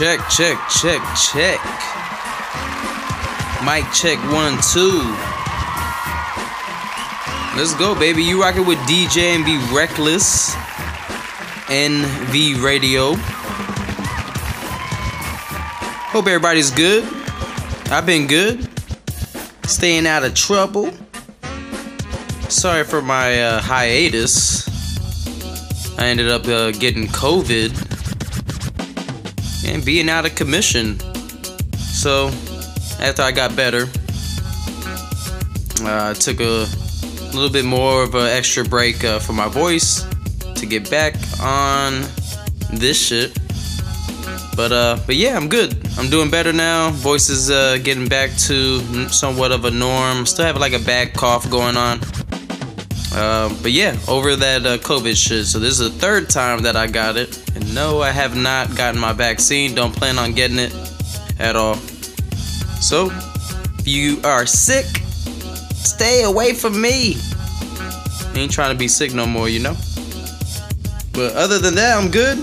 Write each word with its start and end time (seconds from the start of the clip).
Check, 0.00 0.18
check, 0.30 0.58
check, 0.70 1.02
check. 1.14 1.60
Mic 3.66 3.84
check 3.92 4.18
one, 4.32 4.56
two. 4.72 5.02
Let's 7.54 7.74
go, 7.74 7.94
baby. 7.94 8.22
You 8.22 8.40
rocking 8.40 8.64
with 8.64 8.78
DJ 8.88 9.34
and 9.34 9.44
be 9.44 9.58
reckless. 9.76 10.54
NV 11.66 12.62
Radio. 12.62 13.12
Hope 16.08 16.28
everybody's 16.28 16.70
good. 16.70 17.04
I've 17.90 18.06
been 18.06 18.26
good. 18.26 18.70
Staying 19.66 20.06
out 20.06 20.24
of 20.24 20.32
trouble. 20.32 20.94
Sorry 22.48 22.84
for 22.84 23.02
my 23.02 23.42
uh, 23.42 23.60
hiatus. 23.60 24.66
I 25.98 26.06
ended 26.06 26.30
up 26.30 26.48
uh, 26.48 26.70
getting 26.70 27.06
COVID 27.08 27.89
and 29.66 29.84
being 29.84 30.08
out 30.08 30.26
of 30.26 30.34
commission. 30.34 30.98
So, 31.78 32.28
after 33.00 33.22
I 33.22 33.32
got 33.32 33.54
better, 33.56 33.88
uh, 35.82 36.10
I 36.10 36.14
took 36.14 36.40
a 36.40 36.66
little 37.34 37.50
bit 37.50 37.64
more 37.64 38.02
of 38.02 38.14
an 38.14 38.26
extra 38.26 38.64
break 38.64 39.04
uh, 39.04 39.18
for 39.18 39.32
my 39.32 39.48
voice 39.48 40.04
to 40.54 40.66
get 40.66 40.90
back 40.90 41.14
on 41.40 42.02
this 42.72 43.00
shit. 43.00 43.36
But 44.56 44.72
uh, 44.72 44.98
but 45.06 45.16
yeah, 45.16 45.36
I'm 45.36 45.48
good. 45.48 45.78
I'm 45.96 46.10
doing 46.10 46.30
better 46.30 46.52
now. 46.52 46.90
Voice 46.90 47.30
is 47.30 47.50
uh, 47.50 47.78
getting 47.82 48.08
back 48.08 48.30
to 48.48 48.80
somewhat 49.08 49.52
of 49.52 49.64
a 49.64 49.70
norm. 49.70 50.26
Still 50.26 50.44
have 50.44 50.58
like 50.58 50.72
a 50.72 50.78
bad 50.78 51.14
cough 51.14 51.48
going 51.48 51.76
on. 51.76 52.00
Uh, 53.12 53.54
but 53.62 53.72
yeah, 53.72 53.98
over 54.08 54.36
that 54.36 54.64
uh, 54.64 54.78
COVID 54.78 55.16
shit. 55.16 55.46
So 55.46 55.58
this 55.58 55.80
is 55.80 55.92
the 55.92 55.98
third 55.98 56.30
time 56.30 56.62
that 56.62 56.76
I 56.76 56.86
got 56.86 57.16
it. 57.16 57.42
And 57.56 57.74
no, 57.74 58.00
I 58.02 58.10
have 58.10 58.36
not 58.36 58.76
gotten 58.76 59.00
my 59.00 59.12
vaccine. 59.12 59.74
Don't 59.74 59.94
plan 59.94 60.18
on 60.18 60.32
getting 60.32 60.58
it 60.58 60.74
at 61.38 61.56
all. 61.56 61.74
So, 62.80 63.10
if 63.78 63.86
you 63.86 64.20
are 64.22 64.46
sick, 64.46 64.86
stay 65.74 66.22
away 66.22 66.54
from 66.54 66.80
me. 66.80 67.16
Ain't 68.34 68.52
trying 68.52 68.72
to 68.72 68.78
be 68.78 68.88
sick 68.88 69.12
no 69.12 69.26
more, 69.26 69.48
you 69.48 69.58
know? 69.58 69.76
But 71.12 71.34
other 71.34 71.58
than 71.58 71.74
that, 71.74 71.98
I'm 71.98 72.10
good. 72.10 72.38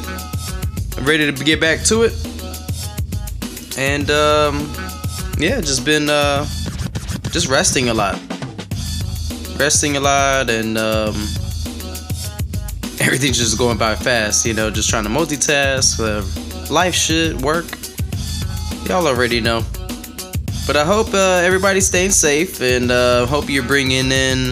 I'm 0.97 1.05
ready 1.05 1.31
to 1.31 1.43
get 1.43 1.61
back 1.61 1.83
to 1.85 2.03
it. 2.03 2.13
And 3.77 4.09
um, 4.11 4.71
yeah, 5.37 5.61
just 5.61 5.85
been 5.85 6.09
uh, 6.09 6.45
just 7.31 7.47
resting 7.47 7.89
a 7.89 7.93
lot. 7.93 8.19
Resting 9.59 9.97
a 9.97 9.99
lot 9.99 10.51
and 10.51 10.77
um, 10.77 11.15
everything's 13.01 13.39
just 13.39 13.57
going 13.57 13.77
by 13.77 13.95
fast, 13.95 14.45
you 14.45 14.53
know, 14.53 14.69
just 14.69 14.87
trying 14.87 15.03
to 15.03 15.09
multitask, 15.09 15.99
uh, 15.99 16.71
life 16.71 16.93
shit, 16.93 17.41
work. 17.41 17.65
Y'all 18.87 19.07
already 19.07 19.41
know. 19.41 19.63
But 20.67 20.77
I 20.77 20.85
hope 20.85 21.13
uh, 21.13 21.41
everybody's 21.43 21.87
staying 21.87 22.11
safe 22.11 22.61
and 22.61 22.91
uh, 22.91 23.25
hope 23.25 23.49
you're 23.49 23.63
bringing 23.63 24.11
in. 24.11 24.51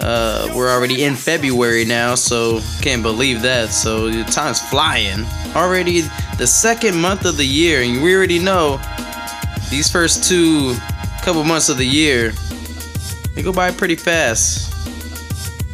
Uh, 0.00 0.52
we're 0.54 0.70
already 0.70 1.02
in 1.02 1.14
February 1.14 1.84
now, 1.84 2.14
so 2.14 2.60
can't 2.80 3.02
believe 3.02 3.42
that. 3.42 3.70
So 3.70 4.08
the 4.08 4.22
time's 4.24 4.60
flying. 4.60 5.24
Already 5.56 6.02
the 6.38 6.46
second 6.46 6.96
month 6.96 7.24
of 7.24 7.36
the 7.36 7.46
year, 7.46 7.82
and 7.82 8.02
we 8.02 8.14
already 8.14 8.38
know 8.38 8.80
these 9.70 9.90
first 9.90 10.22
two 10.22 10.76
couple 11.22 11.42
months 11.42 11.70
of 11.70 11.78
the 11.78 11.86
year 11.86 12.32
they 13.34 13.42
go 13.42 13.52
by 13.52 13.70
pretty 13.70 13.96
fast. 13.96 14.72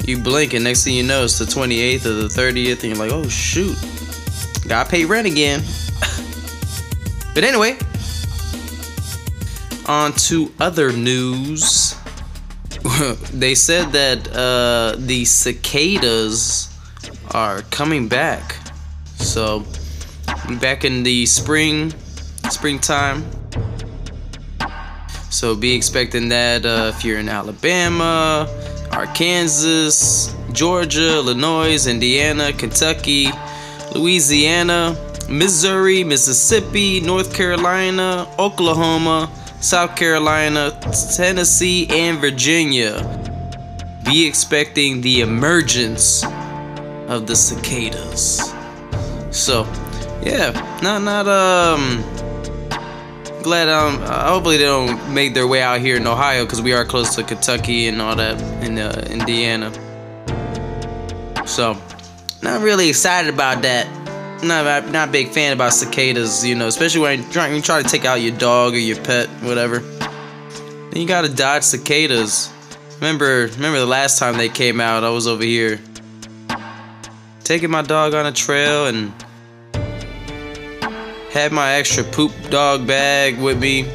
You 0.09 0.19
blink, 0.19 0.55
and 0.55 0.65
next 0.65 0.85
thing 0.85 0.95
you 0.95 1.03
know, 1.03 1.25
it's 1.25 1.39
the 1.39 1.45
28th 1.45 2.07
or 2.07 2.13
the 2.15 2.29
30th, 2.29 2.83
and 2.83 2.85
you're 2.85 2.97
like, 2.97 3.13
oh 3.13 3.29
shoot, 3.29 3.77
gotta 4.67 4.89
pay 4.89 5.05
rent 5.05 5.27
again. 5.27 5.61
but 7.35 7.45
anyway, 7.45 7.77
on 9.87 10.13
to 10.13 10.53
other 10.59 10.93
news. 10.93 11.95
they 13.33 13.55
said 13.55 13.93
that 13.93 14.27
uh, 14.33 14.97
the 14.99 15.25
cicadas 15.25 16.75
are 17.33 17.63
coming 17.71 18.09
back. 18.09 18.57
So, 19.17 19.65
back 20.61 20.85
in 20.85 21.03
the 21.03 21.27
spring, 21.27 21.93
springtime. 22.51 23.25
So 25.41 25.57
be 25.57 25.75
expecting 25.75 26.29
that 26.29 26.67
uh, 26.67 26.93
if 26.95 27.03
you're 27.03 27.19
in 27.19 27.31
Alabama, 27.31 28.47
Arkansas, 28.93 30.37
Georgia, 30.53 31.15
Illinois, 31.15 31.87
Indiana, 31.87 32.53
Kentucky, 32.53 33.31
Louisiana, 33.95 34.95
Missouri, 35.31 36.05
Mississippi, 36.05 37.01
North 37.01 37.35
Carolina, 37.35 38.29
Oklahoma, 38.39 39.31
South 39.63 39.97
Carolina, 39.97 40.79
Tennessee, 41.17 41.89
and 41.89 42.19
Virginia. 42.19 43.01
Be 44.05 44.27
expecting 44.27 45.01
the 45.01 45.23
emergence 45.23 46.23
of 47.09 47.27
the 47.27 47.35
cicadas. 47.35 48.53
So, 49.31 49.65
yeah, 50.23 50.51
not 50.83 51.01
not 51.01 51.27
um 51.27 52.05
glad 53.43 53.69
um 53.69 53.99
hopefully 54.01 54.57
they 54.57 54.65
don't 54.65 55.13
make 55.13 55.35
their 55.35 55.47
way 55.47 55.63
out 55.63 55.81
here 55.81 55.97
in 55.97 56.07
Ohio 56.07 56.45
because 56.45 56.61
we 56.63 56.73
are 56.73 56.85
close 56.85 57.15
to 57.17 57.23
Kentucky 57.23 57.89
and 57.89 58.01
all 58.01 58.17
that 58.17 58.41
in 58.63 58.79
uh, 58.79 59.07
Indiana. 59.11 59.73
So, 61.47 61.77
not 62.43 62.63
really 62.63 62.89
excited 62.89 63.33
about 63.33 63.63
that. 63.63 63.87
Not 64.43 64.91
not 64.91 65.13
big 65.13 65.31
fan 65.31 65.53
about 65.53 65.73
cicadas, 65.73 66.45
you 66.45 66.55
know, 66.55 66.67
especially 66.67 67.01
when 67.01 67.23
you 67.23 67.31
try, 67.31 67.49
you 67.49 67.61
try 67.61 67.83
to 67.83 67.89
take 67.89 68.05
out 68.05 68.17
your 68.17 68.37
dog 68.37 68.75
or 68.75 68.79
your 68.79 69.03
pet, 69.03 69.29
whatever. 69.43 69.81
Then 69.81 71.03
you 71.03 71.07
gotta 71.07 71.29
dodge 71.29 71.65
cicadas. 71.65 72.53
Remember, 72.97 73.49
remember 73.55 73.79
the 73.79 73.87
last 73.87 74.19
time 74.19 74.37
they 74.37 74.49
came 74.49 74.81
out? 74.81 75.05
I 75.05 75.11
was 75.11 75.27
over 75.27 75.43
here 75.43 75.81
taking 77.45 77.71
my 77.71 77.83
dog 77.83 78.15
on 78.15 78.27
a 78.27 78.33
trail 78.33 78.87
and 78.87 79.13
had 81.31 81.53
my 81.53 81.75
extra 81.75 82.03
poop 82.03 82.33
dog 82.51 82.87
bag 82.87 83.39
with 83.39 83.61
me 83.61 83.89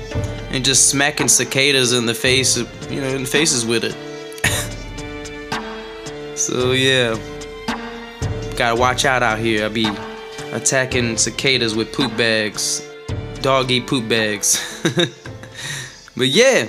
and 0.52 0.64
just 0.64 0.90
smacking 0.90 1.28
cicadas 1.28 1.92
in 1.92 2.06
the 2.06 2.14
face, 2.14 2.58
you 2.90 3.02
know, 3.02 3.10
in 3.10 3.26
faces 3.26 3.66
with 3.66 3.84
it. 3.84 3.94
so 6.38 6.72
yeah, 6.72 7.18
gotta 8.56 8.80
watch 8.80 9.04
out 9.04 9.22
out 9.22 9.38
here. 9.38 9.66
I 9.66 9.70
be 9.70 9.90
attacking 10.54 11.18
cicadas 11.18 11.76
with 11.76 11.92
poop 11.92 12.16
bags, 12.16 12.88
doggy 13.42 13.82
poop 13.82 14.08
bags. 14.08 14.82
but 16.16 16.28
yeah. 16.28 16.68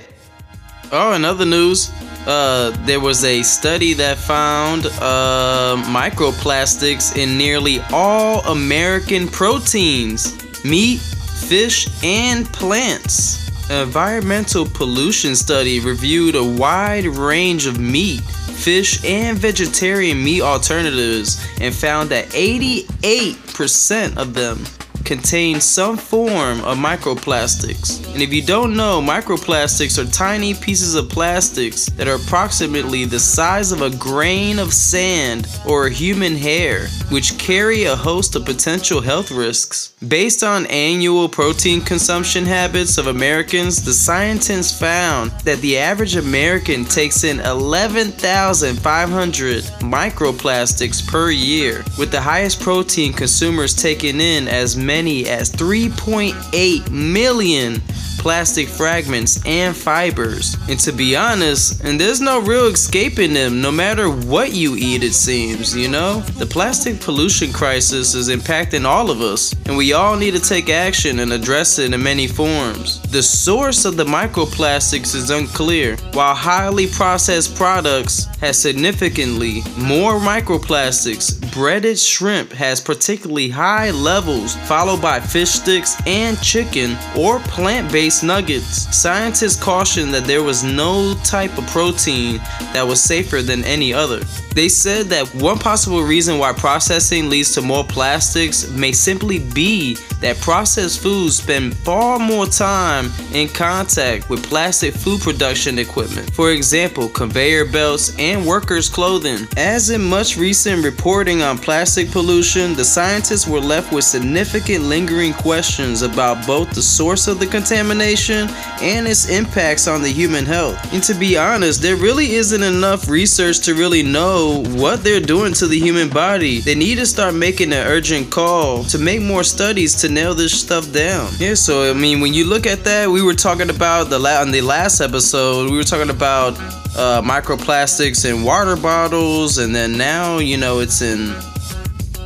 Oh, 0.92 1.14
in 1.14 1.24
other 1.24 1.44
news, 1.44 1.90
uh, 2.26 2.70
there 2.86 3.00
was 3.00 3.24
a 3.24 3.42
study 3.42 3.92
that 3.94 4.16
found 4.16 4.86
uh, 4.86 5.76
microplastics 5.86 7.16
in 7.16 7.36
nearly 7.36 7.80
all 7.92 8.40
American 8.46 9.26
proteins 9.26 10.45
meat, 10.68 10.98
fish, 10.98 11.88
and 12.02 12.46
plants. 12.46 13.46
An 13.70 13.82
environmental 13.82 14.66
pollution 14.66 15.34
study 15.34 15.80
reviewed 15.80 16.34
a 16.36 16.44
wide 16.44 17.06
range 17.06 17.66
of 17.66 17.80
meat, 17.80 18.20
fish, 18.20 19.04
and 19.04 19.36
vegetarian 19.36 20.22
meat 20.22 20.42
alternatives 20.42 21.44
and 21.60 21.74
found 21.74 22.10
that 22.10 22.26
88% 22.28 24.16
of 24.16 24.34
them 24.34 24.58
contain 25.06 25.60
some 25.60 25.96
form 25.96 26.60
of 26.62 26.76
microplastics. 26.76 28.04
And 28.12 28.20
if 28.20 28.32
you 28.32 28.42
don't 28.42 28.76
know, 28.76 29.00
microplastics 29.00 29.98
are 29.98 30.10
tiny 30.10 30.52
pieces 30.52 30.96
of 30.96 31.08
plastics 31.08 31.86
that 31.90 32.08
are 32.08 32.16
approximately 32.16 33.04
the 33.04 33.20
size 33.20 33.70
of 33.70 33.82
a 33.82 33.96
grain 33.96 34.58
of 34.58 34.74
sand 34.74 35.46
or 35.64 35.86
a 35.86 35.92
human 35.92 36.34
hair, 36.34 36.88
which 37.10 37.38
carry 37.38 37.84
a 37.84 37.94
host 37.94 38.34
of 38.34 38.44
potential 38.44 39.00
health 39.00 39.30
risks. 39.30 39.94
Based 40.08 40.42
on 40.42 40.66
annual 40.66 41.28
protein 41.28 41.80
consumption 41.80 42.44
habits 42.44 42.98
of 42.98 43.06
Americans, 43.06 43.84
the 43.84 43.92
scientists 43.92 44.76
found 44.78 45.30
that 45.44 45.60
the 45.60 45.78
average 45.78 46.16
American 46.16 46.84
takes 46.84 47.22
in 47.22 47.38
11,500 47.40 49.62
microplastics 49.80 51.06
per 51.06 51.30
year, 51.30 51.84
with 51.96 52.10
the 52.10 52.20
highest 52.20 52.60
protein 52.60 53.12
consumers 53.12 53.72
taking 53.72 54.20
in 54.20 54.48
as 54.48 54.76
many 54.76 54.95
as 54.96 55.52
3.8 55.52 56.90
million 56.90 57.82
plastic 58.26 58.66
fragments 58.66 59.40
and 59.46 59.76
fibers. 59.76 60.56
And 60.68 60.80
to 60.80 60.90
be 60.90 61.14
honest, 61.14 61.84
and 61.84 62.00
there's 62.00 62.20
no 62.20 62.40
real 62.40 62.66
escaping 62.66 63.32
them 63.34 63.60
no 63.60 63.70
matter 63.70 64.10
what 64.10 64.52
you 64.52 64.74
eat, 64.74 65.04
it 65.04 65.12
seems, 65.12 65.76
you 65.76 65.86
know? 65.86 66.22
The 66.36 66.44
plastic 66.44 67.00
pollution 67.00 67.52
crisis 67.52 68.16
is 68.16 68.28
impacting 68.28 68.84
all 68.84 69.12
of 69.12 69.20
us, 69.20 69.54
and 69.66 69.76
we 69.76 69.92
all 69.92 70.16
need 70.16 70.34
to 70.34 70.40
take 70.40 70.68
action 70.68 71.20
and 71.20 71.32
address 71.32 71.78
it 71.78 71.94
in 71.94 72.02
many 72.02 72.26
forms. 72.26 73.00
The 73.12 73.22
source 73.22 73.84
of 73.84 73.96
the 73.96 74.04
microplastics 74.04 75.14
is 75.14 75.30
unclear, 75.30 75.94
while 76.12 76.34
highly 76.34 76.88
processed 76.88 77.54
products 77.54 78.24
has 78.40 78.58
significantly 78.60 79.62
more 79.78 80.18
microplastics. 80.18 81.40
Breaded 81.54 81.96
shrimp 81.96 82.50
has 82.52 82.80
particularly 82.80 83.50
high 83.50 83.92
levels, 83.92 84.56
followed 84.66 85.00
by 85.00 85.20
fish 85.20 85.50
sticks 85.50 85.96
and 86.08 86.36
chicken 86.42 86.98
or 87.16 87.38
plant 87.38 87.92
based 88.16 88.24
nuggets. 88.24 88.96
Scientists 88.96 89.62
cautioned 89.62 90.14
that 90.14 90.24
there 90.24 90.42
was 90.42 90.62
no 90.62 91.14
type 91.24 91.56
of 91.58 91.66
protein 91.68 92.38
that 92.72 92.86
was 92.86 93.02
safer 93.02 93.42
than 93.42 93.64
any 93.64 93.92
other. 93.92 94.20
They 94.54 94.68
said 94.70 95.06
that 95.06 95.34
one 95.34 95.58
possible 95.58 96.02
reason 96.02 96.38
why 96.38 96.52
processing 96.54 97.28
leads 97.28 97.54
to 97.54 97.62
more 97.62 97.84
plastics 97.84 98.70
may 98.70 98.92
simply 98.92 99.38
be 99.38 99.96
that 100.20 100.40
processed 100.40 101.02
foods 101.02 101.36
spend 101.36 101.76
far 101.76 102.18
more 102.18 102.46
time 102.46 103.10
in 103.34 103.48
contact 103.48 104.30
with 104.30 104.42
plastic 104.46 104.94
food 104.94 105.20
production 105.20 105.78
equipment. 105.78 106.32
For 106.32 106.52
example, 106.52 107.10
conveyor 107.10 107.66
belts 107.66 108.16
and 108.18 108.46
workers' 108.46 108.88
clothing. 108.88 109.46
As 109.58 109.90
in 109.90 110.02
much 110.02 110.38
recent 110.38 110.82
reporting 110.82 111.42
on 111.42 111.58
plastic 111.58 112.10
pollution, 112.10 112.74
the 112.74 112.84
scientists 112.84 113.46
were 113.46 113.60
left 113.60 113.92
with 113.92 114.04
significant 114.04 114.84
lingering 114.84 115.34
questions 115.34 116.00
about 116.00 116.46
both 116.46 116.70
the 116.70 116.82
source 116.82 117.28
of 117.28 117.38
the 117.38 117.46
contamination 117.46 117.95
and 118.00 119.06
its 119.06 119.28
impacts 119.28 119.88
on 119.88 120.02
the 120.02 120.08
human 120.08 120.44
health. 120.44 120.76
And 120.92 121.02
to 121.04 121.14
be 121.14 121.36
honest, 121.36 121.82
there 121.82 121.96
really 121.96 122.32
isn't 122.32 122.62
enough 122.62 123.08
research 123.08 123.60
to 123.60 123.74
really 123.74 124.02
know 124.02 124.62
what 124.68 125.02
they're 125.02 125.20
doing 125.20 125.52
to 125.54 125.66
the 125.66 125.78
human 125.78 126.08
body. 126.08 126.60
They 126.60 126.74
need 126.74 126.96
to 126.96 127.06
start 127.06 127.34
making 127.34 127.72
an 127.72 127.86
urgent 127.86 128.30
call 128.30 128.84
to 128.84 128.98
make 128.98 129.22
more 129.22 129.44
studies 129.44 129.94
to 130.02 130.08
nail 130.08 130.34
this 130.34 130.58
stuff 130.58 130.92
down. 130.92 131.30
Yeah, 131.38 131.54
so 131.54 131.90
I 131.90 131.94
mean, 131.94 132.20
when 132.20 132.34
you 132.34 132.44
look 132.44 132.66
at 132.66 132.84
that, 132.84 133.08
we 133.08 133.22
were 133.22 133.34
talking 133.34 133.70
about 133.70 134.10
the 134.10 134.18
la- 134.18 134.40
on 134.40 134.50
the 134.50 134.60
last 134.60 135.00
episode, 135.00 135.70
we 135.70 135.76
were 135.76 135.84
talking 135.84 136.10
about 136.10 136.56
uh, 136.96 137.22
microplastics 137.22 138.28
in 138.28 138.42
water 138.42 138.76
bottles, 138.76 139.58
and 139.58 139.74
then 139.74 139.96
now 139.98 140.38
you 140.38 140.56
know 140.56 140.80
it's 140.80 141.02
in 141.02 141.34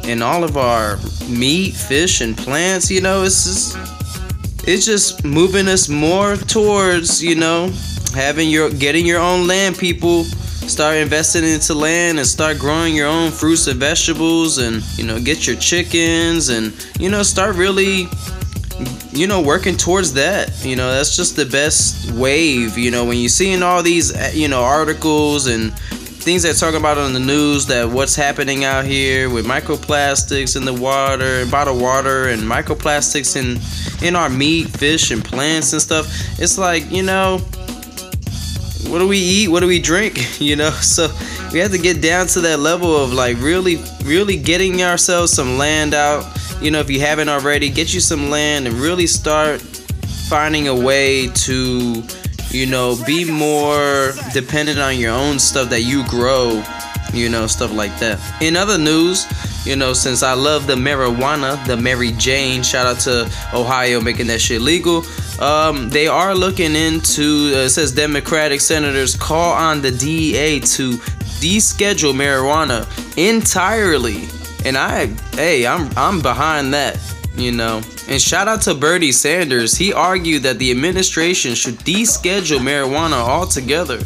in 0.04 0.22
all 0.22 0.44
of 0.44 0.56
our 0.56 0.98
meat, 1.28 1.74
fish, 1.74 2.20
and 2.20 2.36
plants. 2.36 2.90
You 2.90 3.00
know, 3.00 3.22
it's 3.22 3.44
just 3.44 3.99
it's 4.70 4.86
just 4.86 5.24
moving 5.24 5.66
us 5.66 5.88
more 5.88 6.36
towards 6.36 7.22
you 7.22 7.34
know 7.34 7.72
having 8.14 8.48
your 8.48 8.70
getting 8.70 9.04
your 9.04 9.20
own 9.20 9.46
land, 9.46 9.76
people. 9.76 10.24
Start 10.24 10.98
investing 10.98 11.42
into 11.42 11.74
land 11.74 12.18
and 12.18 12.26
start 12.26 12.58
growing 12.58 12.94
your 12.94 13.08
own 13.08 13.32
fruits 13.32 13.66
and 13.66 13.80
vegetables, 13.80 14.58
and 14.58 14.82
you 14.96 15.04
know 15.04 15.20
get 15.20 15.46
your 15.46 15.56
chickens, 15.56 16.50
and 16.50 16.72
you 17.00 17.10
know 17.10 17.24
start 17.24 17.56
really 17.56 18.06
you 19.12 19.26
know 19.26 19.42
working 19.42 19.76
towards 19.76 20.12
that 20.12 20.64
you 20.64 20.76
know 20.76 20.90
that's 20.92 21.16
just 21.16 21.34
the 21.34 21.44
best 21.44 22.12
wave 22.12 22.78
you 22.78 22.92
know 22.92 23.04
when 23.04 23.18
you're 23.18 23.28
seeing 23.28 23.60
all 23.60 23.82
these 23.82 24.14
you 24.34 24.46
know 24.46 24.62
articles 24.62 25.48
and 25.48 25.72
things 26.20 26.42
that 26.42 26.54
talk 26.56 26.74
about 26.74 26.98
on 26.98 27.14
the 27.14 27.20
news 27.20 27.64
that 27.66 27.88
what's 27.88 28.14
happening 28.14 28.62
out 28.62 28.84
here 28.84 29.30
with 29.30 29.46
microplastics 29.46 30.54
in 30.54 30.66
the 30.66 30.72
water 30.72 31.40
and 31.40 31.50
bottled 31.50 31.80
water 31.80 32.28
and 32.28 32.42
microplastics 32.42 33.36
in 33.36 33.58
in 34.06 34.14
our 34.14 34.28
meat 34.28 34.68
fish 34.68 35.10
and 35.10 35.24
plants 35.24 35.72
and 35.72 35.80
stuff. 35.80 36.06
It's 36.38 36.58
like 36.58 36.90
you 36.90 37.02
know 37.02 37.38
what 38.88 38.98
do 38.98 39.08
we 39.08 39.16
eat? 39.16 39.48
What 39.48 39.60
do 39.60 39.66
we 39.66 39.80
drink? 39.80 40.18
You 40.40 40.56
know 40.56 40.70
so 40.82 41.08
we 41.52 41.58
have 41.58 41.70
to 41.70 41.78
get 41.78 42.02
down 42.02 42.26
to 42.28 42.40
that 42.42 42.60
level 42.60 42.96
of 42.96 43.12
like 43.12 43.36
really 43.40 43.82
really 44.04 44.36
getting 44.36 44.82
ourselves 44.82 45.32
some 45.32 45.56
land 45.56 45.94
out. 45.94 46.24
You 46.60 46.70
know 46.70 46.80
if 46.80 46.90
you 46.90 47.00
haven't 47.00 47.30
already 47.30 47.70
get 47.70 47.94
you 47.94 48.00
some 48.00 48.28
land 48.28 48.66
and 48.66 48.76
really 48.76 49.06
start 49.06 49.62
finding 50.28 50.68
a 50.68 50.74
way 50.74 51.28
to 51.28 52.02
you 52.50 52.66
know 52.66 52.96
be 53.06 53.30
more 53.30 54.12
dependent 54.32 54.78
on 54.78 54.98
your 54.98 55.12
own 55.12 55.38
stuff 55.38 55.68
that 55.70 55.82
you 55.82 56.06
grow 56.08 56.62
you 57.12 57.28
know 57.28 57.46
stuff 57.46 57.72
like 57.72 57.96
that. 57.98 58.20
In 58.40 58.56
other 58.56 58.78
news 58.78 59.26
you 59.66 59.76
know 59.76 59.92
since 59.92 60.22
i 60.22 60.32
love 60.32 60.66
the 60.66 60.74
marijuana 60.74 61.62
the 61.66 61.76
mary 61.76 62.12
jane 62.12 62.62
shout 62.62 62.86
out 62.86 62.98
to 62.98 63.30
ohio 63.52 64.00
making 64.00 64.26
that 64.26 64.40
shit 64.40 64.62
legal 64.62 65.04
um, 65.40 65.90
they 65.90 66.06
are 66.06 66.34
looking 66.34 66.74
into 66.74 67.52
uh, 67.54 67.64
it 67.64 67.70
says 67.70 67.92
democratic 67.92 68.60
senators 68.60 69.14
call 69.16 69.52
on 69.52 69.82
the 69.82 69.90
dea 69.90 70.60
to 70.60 70.92
deschedule 71.40 72.14
marijuana 72.14 72.86
entirely. 73.16 74.28
And 74.64 74.76
i 74.76 75.06
hey 75.36 75.66
i'm 75.66 75.90
i'm 75.96 76.20
behind 76.20 76.72
that 76.74 76.98
you 77.40 77.52
know. 77.52 77.82
And 78.08 78.20
shout 78.20 78.48
out 78.48 78.62
to 78.62 78.74
bernie 78.74 79.12
sanders. 79.12 79.76
He 79.76 79.92
argued 79.92 80.42
that 80.42 80.58
the 80.58 80.70
administration 80.70 81.54
should 81.54 81.76
deschedule 81.78 82.58
marijuana 82.58 83.20
altogether. 83.20 84.00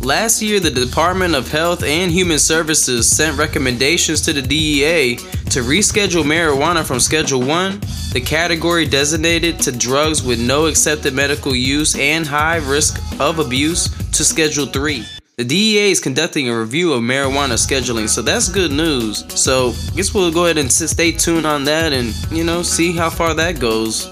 Last 0.00 0.42
year, 0.42 0.60
the 0.60 0.70
Department 0.70 1.34
of 1.34 1.50
Health 1.50 1.82
and 1.82 2.12
Human 2.12 2.38
Services 2.38 3.10
sent 3.10 3.38
recommendations 3.38 4.20
to 4.22 4.34
the 4.34 4.42
DEA 4.42 5.16
to 5.16 5.60
reschedule 5.60 6.24
marijuana 6.24 6.84
from 6.84 7.00
Schedule 7.00 7.40
1, 7.40 7.80
the 8.12 8.20
category 8.20 8.86
designated 8.86 9.58
to 9.60 9.72
drugs 9.72 10.22
with 10.22 10.38
no 10.38 10.66
accepted 10.66 11.14
medical 11.14 11.54
use 11.54 11.98
and 11.98 12.26
high 12.26 12.56
risk 12.56 13.00
of 13.18 13.38
abuse, 13.38 13.88
to 14.10 14.24
Schedule 14.24 14.66
3. 14.66 15.23
The 15.36 15.44
DEA 15.44 15.90
is 15.90 15.98
conducting 15.98 16.48
a 16.48 16.56
review 16.56 16.92
of 16.92 17.02
marijuana 17.02 17.54
scheduling, 17.54 18.08
so 18.08 18.22
that's 18.22 18.48
good 18.48 18.70
news. 18.70 19.24
So, 19.34 19.70
I 19.70 19.96
guess 19.96 20.14
we'll 20.14 20.30
go 20.30 20.44
ahead 20.44 20.58
and 20.58 20.70
stay 20.70 21.10
tuned 21.10 21.44
on 21.44 21.64
that 21.64 21.92
and, 21.92 22.14
you 22.30 22.44
know, 22.44 22.62
see 22.62 22.92
how 22.92 23.10
far 23.10 23.34
that 23.34 23.58
goes. 23.58 24.04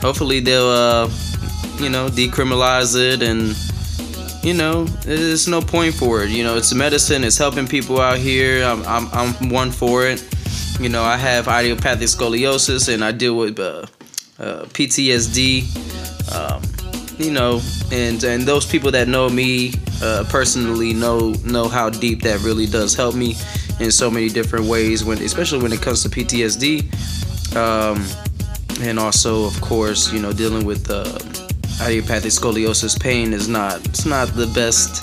Hopefully, 0.00 0.38
they'll, 0.38 0.68
uh, 0.68 1.10
you 1.80 1.88
know, 1.88 2.06
decriminalize 2.06 2.94
it 2.96 3.20
and 3.20 3.56
you 4.44 4.54
know, 4.54 4.84
there's 4.84 5.48
no 5.48 5.60
point 5.60 5.94
for 5.94 6.22
it. 6.22 6.30
You 6.30 6.44
know, 6.44 6.56
it's 6.56 6.72
medicine. 6.72 7.24
It's 7.24 7.38
helping 7.38 7.66
people 7.66 8.00
out 8.00 8.18
here. 8.18 8.62
I'm, 8.62 8.84
I'm, 8.86 9.08
I'm 9.12 9.48
one 9.48 9.72
for 9.72 10.06
it. 10.06 10.22
You 10.78 10.88
know, 10.88 11.02
I 11.02 11.16
have 11.16 11.48
idiopathic 11.48 12.08
scoliosis 12.08 12.92
and 12.92 13.02
I 13.02 13.10
deal 13.10 13.36
with 13.36 13.58
uh, 13.58 13.86
uh, 14.38 14.66
PTSD. 14.66 15.64
Um, 16.32 16.62
you 17.18 17.30
know, 17.30 17.60
and 17.92 18.22
and 18.24 18.42
those 18.42 18.66
people 18.66 18.90
that 18.92 19.08
know 19.08 19.28
me 19.28 19.72
uh, 20.02 20.24
personally 20.28 20.92
know 20.92 21.30
know 21.44 21.68
how 21.68 21.90
deep 21.90 22.22
that 22.22 22.40
really 22.40 22.66
does 22.66 22.94
help 22.94 23.14
me 23.14 23.36
in 23.80 23.90
so 23.90 24.10
many 24.10 24.28
different 24.28 24.66
ways. 24.66 25.04
When 25.04 25.18
especially 25.18 25.62
when 25.62 25.72
it 25.72 25.80
comes 25.80 26.02
to 26.02 26.08
PTSD, 26.08 27.56
um, 27.56 28.04
and 28.82 28.98
also 28.98 29.44
of 29.44 29.60
course, 29.60 30.12
you 30.12 30.20
know, 30.20 30.32
dealing 30.32 30.64
with 30.64 30.90
uh, 30.90 31.18
idiopathic 31.82 32.30
scoliosis 32.30 32.98
pain 32.98 33.32
is 33.32 33.48
not 33.48 33.84
it's 33.86 34.06
not 34.06 34.28
the 34.28 34.46
best 34.48 35.02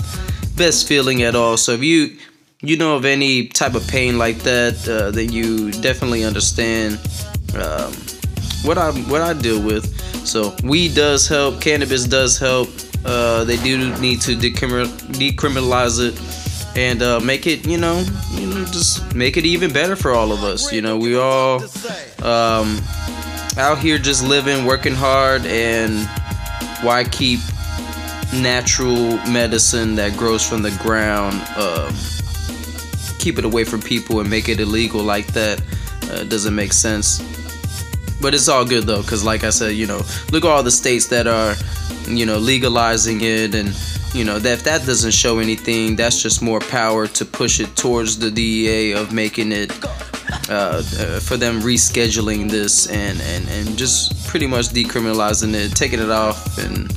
best 0.58 0.88
feeling 0.88 1.24
at 1.24 1.36
all 1.36 1.58
so 1.58 1.74
if 1.74 1.84
you 1.84 2.18
you 2.62 2.78
know 2.78 2.96
of 2.96 3.06
any 3.06 3.48
type 3.48 3.76
of 3.76 3.86
pain 3.88 4.18
like 4.18 4.38
that 4.40 4.88
uh, 4.88 5.12
then 5.12 5.32
you 5.32 5.72
definitely 5.82 6.24
understand 6.24 6.96
um, 7.56 7.92
what 8.64 8.78
i 8.78 8.92
what 9.10 9.22
i 9.22 9.34
deal 9.34 9.62
with 9.62 10.01
so 10.24 10.56
weed 10.64 10.96
does 10.96 11.28
help 11.28 11.62
cannabis 11.62 12.06
does 12.06 12.38
help. 12.38 12.70
Uh, 13.04 13.44
they 13.44 13.58
do 13.58 13.98
need 14.00 14.22
to 14.22 14.36
decriminalize 14.36 16.00
it 16.00 16.78
and 16.78 17.02
uh, 17.02 17.20
make 17.20 17.48
it 17.48 17.68
you 17.68 17.78
know 17.78 18.06
you 18.32 18.48
know 18.48 18.64
just 18.66 19.14
make 19.16 19.38
it 19.38 19.46
even 19.46 19.74
better 19.74 19.96
for 19.96 20.12
all 20.12 20.32
of 20.32 20.44
us 20.44 20.72
you 20.72 20.82
know. 20.82 20.98
We 20.98 21.18
all 21.18 21.62
um, 22.24 22.80
out 23.58 23.80
here 23.80 23.98
just 23.98 24.24
living 24.24 24.66
working 24.66 24.96
hard 24.96 25.46
and 25.46 26.08
why 26.84 27.04
keep 27.04 27.40
natural 28.34 29.18
medicine 29.30 29.96
that 29.96 30.18
grows 30.18 30.48
from 30.48 30.62
the 30.62 30.72
ground 30.82 31.36
um, 31.58 31.94
keep 33.20 33.38
it 33.38 33.46
away 33.46 33.64
from 33.64 33.82
people 33.82 34.20
and 34.20 34.30
make 34.30 34.48
it 34.48 34.60
illegal 34.60 35.04
like 35.04 35.28
that 35.28 35.62
uh, 36.12 36.24
doesn't 36.24 36.56
make 36.56 36.72
sense 36.74 37.20
but 38.22 38.34
it's 38.34 38.48
all 38.48 38.66
good 38.66 38.86
though 38.86 39.02
because 39.02 39.24
like 39.24 39.44
i 39.44 39.50
said 39.50 39.74
you 39.76 39.88
know 39.88 40.02
look 40.32 40.46
at 40.46 40.52
all 40.52 40.64
the 40.64 40.72
states 40.72 41.08
that 41.08 41.28
are 41.28 41.56
you 42.08 42.26
know 42.26 42.38
legalizing 42.38 43.20
it 43.22 43.56
and 43.56 43.76
you 44.14 44.24
know 44.24 44.40
that 44.40 44.54
if 44.54 44.64
that 44.64 44.86
doesn't 44.86 45.12
show 45.12 45.40
anything 45.40 45.96
that's 45.96 46.22
just 46.22 46.42
more 46.42 46.60
power 46.60 47.08
to 47.08 47.26
push 47.26 47.60
it 47.60 47.76
towards 47.76 48.20
the 48.20 48.30
dea 48.30 48.94
of 48.94 49.14
making 49.14 49.52
it 49.52 49.72
uh, 50.50 50.54
uh, 50.54 51.20
for 51.20 51.38
them 51.38 51.62
rescheduling 51.62 52.50
this 52.50 52.88
and, 52.88 53.22
and, 53.22 53.48
and 53.50 53.78
just 53.78 54.28
pretty 54.28 54.48
much 54.48 54.68
decriminalizing 54.68 55.54
it, 55.54 55.76
taking 55.76 56.00
it 56.00 56.10
off, 56.10 56.58
and 56.58 56.92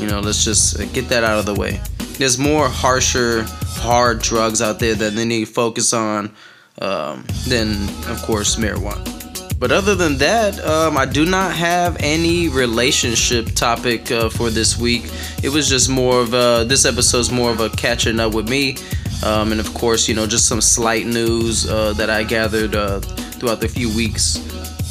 you 0.00 0.06
know, 0.06 0.20
let's 0.20 0.44
just 0.44 0.78
get 0.92 1.08
that 1.08 1.24
out 1.24 1.38
of 1.38 1.46
the 1.46 1.54
way. 1.54 1.80
There's 2.18 2.38
more 2.38 2.68
harsher, 2.68 3.44
hard 3.48 4.20
drugs 4.20 4.62
out 4.62 4.78
there 4.78 4.94
that 4.94 5.14
they 5.14 5.24
need 5.24 5.46
to 5.46 5.52
focus 5.52 5.92
on 5.92 6.34
um, 6.80 7.24
than, 7.48 7.88
of 8.08 8.22
course, 8.22 8.56
marijuana. 8.56 9.15
But 9.58 9.72
other 9.72 9.94
than 9.94 10.18
that, 10.18 10.62
um, 10.64 10.98
I 10.98 11.06
do 11.06 11.24
not 11.24 11.54
have 11.54 11.96
any 12.00 12.48
relationship 12.48 13.54
topic 13.54 14.10
uh, 14.10 14.28
for 14.28 14.50
this 14.50 14.76
week. 14.78 15.10
It 15.42 15.48
was 15.48 15.68
just 15.68 15.88
more 15.88 16.20
of 16.20 16.34
a, 16.34 16.64
this 16.68 16.84
episode's 16.84 17.30
more 17.30 17.50
of 17.50 17.60
a 17.60 17.70
catching 17.70 18.20
up 18.20 18.34
with 18.34 18.50
me. 18.50 18.76
Um, 19.24 19.52
and 19.52 19.60
of 19.60 19.72
course, 19.72 20.08
you 20.08 20.14
know, 20.14 20.26
just 20.26 20.46
some 20.46 20.60
slight 20.60 21.06
news 21.06 21.68
uh, 21.68 21.94
that 21.94 22.10
I 22.10 22.22
gathered 22.22 22.74
uh, 22.74 23.00
throughout 23.00 23.60
the 23.60 23.68
few 23.68 23.94
weeks. 23.96 24.38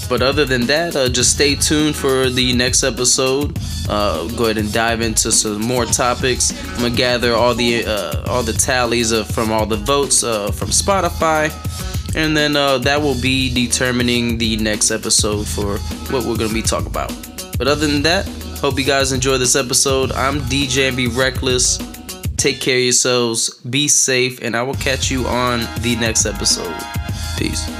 But 0.09 0.23
other 0.23 0.45
than 0.45 0.65
that, 0.65 0.95
uh, 0.95 1.09
just 1.09 1.33
stay 1.33 1.55
tuned 1.55 1.95
for 1.95 2.29
the 2.29 2.53
next 2.53 2.83
episode. 2.83 3.57
Uh, 3.87 4.27
go 4.29 4.45
ahead 4.45 4.57
and 4.57 4.71
dive 4.73 5.01
into 5.01 5.31
some 5.31 5.61
more 5.61 5.85
topics. 5.85 6.51
I'm 6.73 6.81
gonna 6.81 6.95
gather 6.95 7.33
all 7.33 7.55
the 7.55 7.85
uh, 7.85 8.23
all 8.27 8.43
the 8.43 8.53
tallies 8.53 9.13
from 9.31 9.51
all 9.51 9.65
the 9.65 9.77
votes 9.77 10.21
from 10.21 10.69
Spotify 10.69 11.51
and 12.15 12.35
then 12.35 12.55
uh, 12.55 12.77
that 12.79 13.01
will 13.01 13.19
be 13.21 13.53
determining 13.53 14.37
the 14.37 14.57
next 14.57 14.89
episode 14.89 15.45
for 15.47 15.77
what 16.11 16.25
we're 16.25 16.37
gonna 16.37 16.53
be 16.53 16.61
talking 16.61 16.87
about. 16.87 17.09
But 17.57 17.67
other 17.67 17.85
than 17.85 18.01
that, 18.03 18.25
hope 18.59 18.79
you 18.79 18.85
guys 18.85 19.11
enjoy 19.11 19.37
this 19.37 19.55
episode. 19.55 20.11
I'm 20.13 20.39
DJ 20.41 20.91
NV 20.91 21.15
Reckless. 21.17 21.77
Take 22.37 22.61
care 22.61 22.77
of 22.77 22.83
yourselves, 22.83 23.55
be 23.61 23.87
safe, 23.87 24.41
and 24.41 24.55
I 24.55 24.63
will 24.63 24.75
catch 24.75 25.11
you 25.11 25.25
on 25.25 25.59
the 25.81 25.95
next 25.99 26.25
episode. 26.25 26.75
Peace. 27.37 27.74